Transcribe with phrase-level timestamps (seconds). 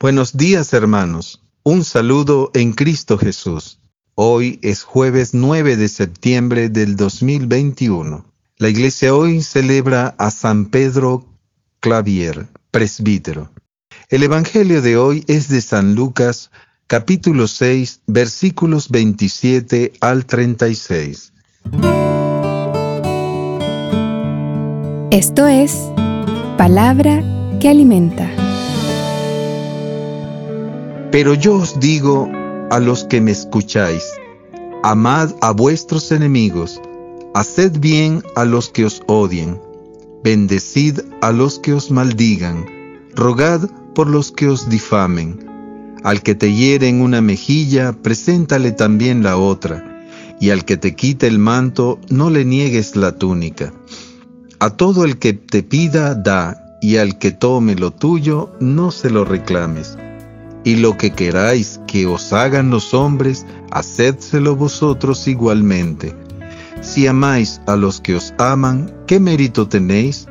[0.00, 3.80] Buenos días hermanos, un saludo en Cristo Jesús.
[4.14, 8.24] Hoy es jueves 9 de septiembre del 2021.
[8.58, 11.26] La iglesia hoy celebra a San Pedro
[11.80, 13.50] Clavier, presbítero.
[14.08, 16.52] El Evangelio de hoy es de San Lucas,
[16.86, 21.32] capítulo 6, versículos 27 al 36.
[25.10, 25.76] Esto es
[26.56, 28.47] palabra que alimenta.
[31.10, 32.30] Pero yo os digo
[32.70, 34.04] a los que me escucháis,
[34.82, 36.82] amad a vuestros enemigos,
[37.34, 39.58] haced bien a los que os odien,
[40.22, 42.66] bendecid a los que os maldigan,
[43.14, 45.46] rogad por los que os difamen.
[46.04, 50.04] Al que te hiere en una mejilla, preséntale también la otra,
[50.40, 53.72] y al que te quite el manto, no le niegues la túnica.
[54.60, 59.08] A todo el que te pida, da, y al que tome lo tuyo, no se
[59.08, 59.96] lo reclames
[60.64, 66.14] y lo que queráis que os hagan los hombres, hacedselo vosotros igualmente.
[66.80, 70.26] Si amáis a los que os aman, ¿qué mérito tenéis?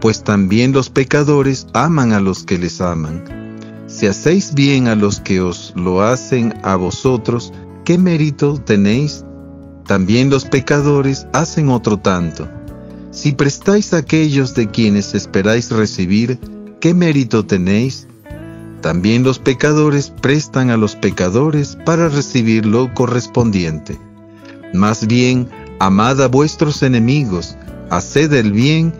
[0.00, 3.24] Pues también los pecadores aman a los que les aman.
[3.86, 7.52] Si hacéis bien a los que os lo hacen a vosotros,
[7.84, 9.24] ¿qué mérito tenéis?
[9.86, 12.48] También los pecadores hacen otro tanto.
[13.10, 16.38] Si prestáis a aquellos de quienes esperáis recibir,
[16.80, 18.08] ¿qué mérito tenéis?
[18.82, 23.96] También los pecadores prestan a los pecadores para recibir lo correspondiente.
[24.74, 27.56] Más bien, amad a vuestros enemigos,
[27.90, 28.92] haced el bien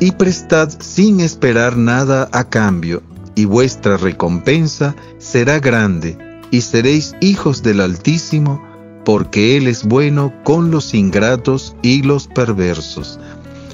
[0.00, 3.04] y prestad sin esperar nada a cambio,
[3.36, 6.18] y vuestra recompensa será grande,
[6.50, 8.60] y seréis hijos del Altísimo,
[9.04, 13.20] porque Él es bueno con los ingratos y los perversos.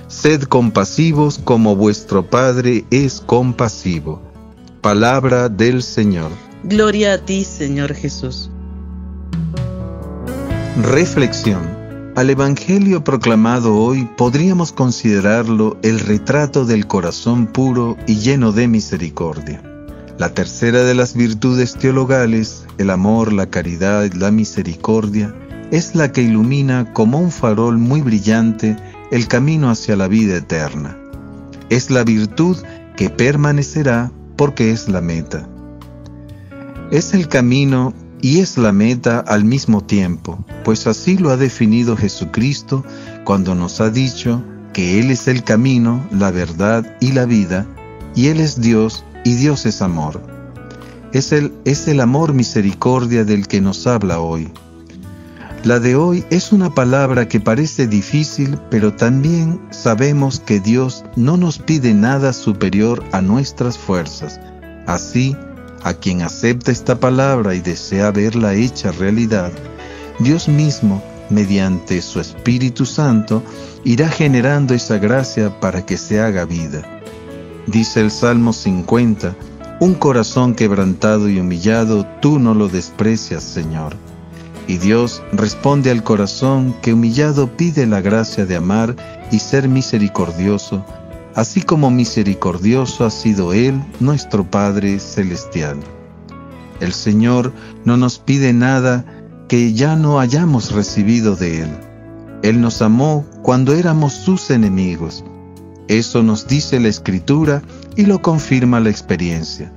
[0.08, 4.29] Sed compasivos como vuestro Padre es compasivo.
[4.80, 6.30] Palabra del Señor.
[6.64, 8.50] Gloria a ti, Señor Jesús.
[10.82, 11.60] Reflexión.
[12.16, 19.62] Al Evangelio proclamado hoy podríamos considerarlo el retrato del corazón puro y lleno de misericordia.
[20.16, 25.34] La tercera de las virtudes teologales, el amor, la caridad la misericordia,
[25.70, 28.78] es la que ilumina como un farol muy brillante
[29.10, 30.96] el camino hacia la vida eterna.
[31.68, 32.56] Es la virtud
[32.96, 34.10] que permanecerá
[34.40, 35.46] porque es la meta.
[36.90, 37.92] Es el camino
[38.22, 42.82] y es la meta al mismo tiempo, pues así lo ha definido Jesucristo
[43.24, 44.42] cuando nos ha dicho
[44.72, 47.66] que Él es el camino, la verdad y la vida,
[48.14, 50.22] y Él es Dios y Dios es amor.
[51.12, 54.50] Es el, es el amor misericordia del que nos habla hoy.
[55.62, 61.36] La de hoy es una palabra que parece difícil, pero también sabemos que Dios no
[61.36, 64.40] nos pide nada superior a nuestras fuerzas.
[64.86, 65.36] Así,
[65.82, 69.52] a quien acepta esta palabra y desea verla hecha realidad,
[70.18, 73.42] Dios mismo, mediante su Espíritu Santo,
[73.84, 76.82] irá generando esa gracia para que se haga vida.
[77.66, 79.36] Dice el Salmo 50,
[79.80, 83.94] un corazón quebrantado y humillado, tú no lo desprecias, Señor.
[84.70, 88.94] Y Dios responde al corazón que humillado pide la gracia de amar
[89.32, 90.84] y ser misericordioso,
[91.34, 95.76] así como misericordioso ha sido Él, nuestro Padre Celestial.
[96.78, 97.52] El Señor
[97.84, 99.04] no nos pide nada
[99.48, 101.70] que ya no hayamos recibido de Él.
[102.44, 105.24] Él nos amó cuando éramos sus enemigos.
[105.88, 107.60] Eso nos dice la Escritura
[107.96, 109.72] y lo confirma la experiencia.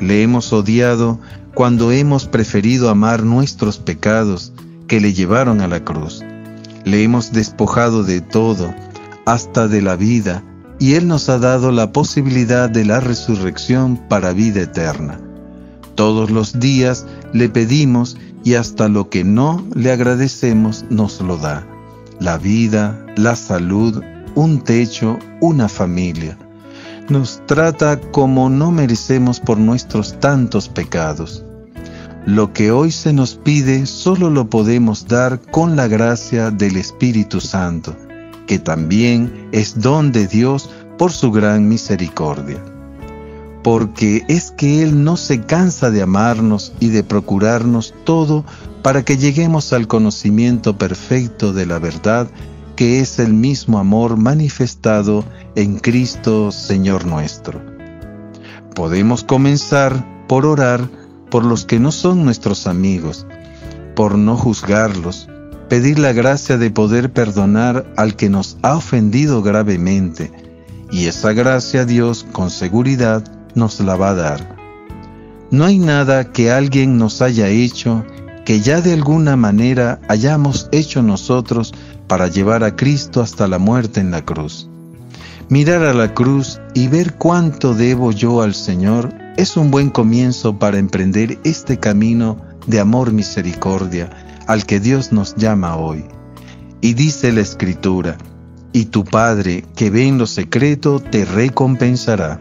[0.00, 1.20] Le hemos odiado
[1.54, 4.52] cuando hemos preferido amar nuestros pecados
[4.88, 6.22] que le llevaron a la cruz.
[6.84, 8.74] Le hemos despojado de todo,
[9.24, 10.42] hasta de la vida,
[10.78, 15.20] y Él nos ha dado la posibilidad de la resurrección para vida eterna.
[15.94, 21.66] Todos los días le pedimos y hasta lo que no le agradecemos nos lo da.
[22.20, 24.02] La vida, la salud,
[24.34, 26.36] un techo, una familia
[27.08, 31.44] nos trata como no merecemos por nuestros tantos pecados.
[32.26, 37.40] Lo que hoy se nos pide solo lo podemos dar con la gracia del Espíritu
[37.40, 37.94] Santo,
[38.46, 42.64] que también es don de Dios por su gran misericordia.
[43.62, 48.44] Porque es que Él no se cansa de amarnos y de procurarnos todo
[48.82, 52.28] para que lleguemos al conocimiento perfecto de la verdad
[52.76, 55.24] que es el mismo amor manifestado
[55.54, 57.60] en Cristo Señor nuestro.
[58.74, 60.88] Podemos comenzar por orar
[61.30, 63.26] por los que no son nuestros amigos,
[63.94, 65.28] por no juzgarlos,
[65.68, 70.32] pedir la gracia de poder perdonar al que nos ha ofendido gravemente,
[70.90, 73.24] y esa gracia Dios con seguridad
[73.54, 74.56] nos la va a dar.
[75.50, 78.04] No hay nada que alguien nos haya hecho
[78.44, 81.72] que ya de alguna manera hayamos hecho nosotros
[82.06, 84.68] para llevar a Cristo hasta la muerte en la cruz.
[85.48, 90.58] Mirar a la cruz y ver cuánto debo yo al Señor es un buen comienzo
[90.58, 94.10] para emprender este camino de amor misericordia
[94.46, 96.04] al que Dios nos llama hoy.
[96.80, 98.16] Y dice la Escritura,
[98.72, 102.40] y tu Padre que ve en lo secreto te recompensará.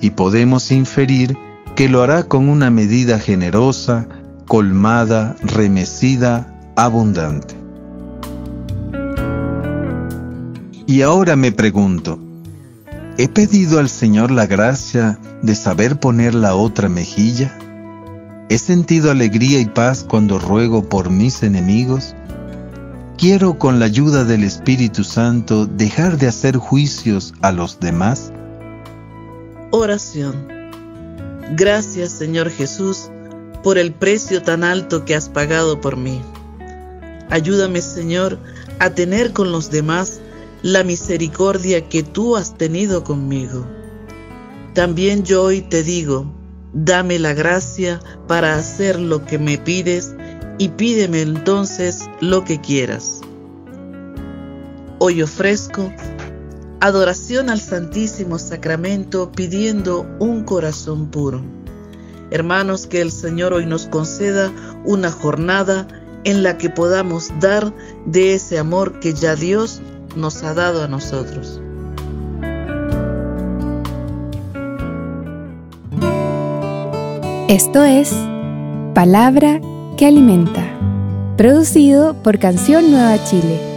[0.00, 1.36] Y podemos inferir
[1.76, 4.08] que lo hará con una medida generosa,
[4.46, 7.59] colmada, remecida, abundante.
[10.90, 12.18] Y ahora me pregunto,
[13.16, 17.56] ¿he pedido al Señor la gracia de saber poner la otra mejilla?
[18.48, 22.16] ¿He sentido alegría y paz cuando ruego por mis enemigos?
[23.16, 28.32] Quiero con la ayuda del Espíritu Santo dejar de hacer juicios a los demás.
[29.70, 30.48] Oración.
[31.52, 33.10] Gracias Señor Jesús
[33.62, 36.20] por el precio tan alto que has pagado por mí.
[37.30, 38.40] Ayúdame Señor
[38.80, 40.20] a tener con los demás
[40.62, 43.66] la misericordia que tú has tenido conmigo.
[44.74, 46.32] También yo hoy te digo,
[46.72, 50.14] dame la gracia para hacer lo que me pides
[50.58, 53.22] y pídeme entonces lo que quieras.
[54.98, 55.90] Hoy ofrezco
[56.80, 61.42] adoración al Santísimo Sacramento pidiendo un corazón puro.
[62.30, 64.52] Hermanos, que el Señor hoy nos conceda
[64.84, 65.88] una jornada
[66.24, 67.74] en la que podamos dar
[68.06, 69.80] de ese amor que ya Dios
[70.16, 71.60] nos ha dado a nosotros.
[77.48, 78.14] Esto es
[78.94, 79.60] Palabra
[79.96, 80.64] que alimenta,
[81.36, 83.69] producido por Canción Nueva Chile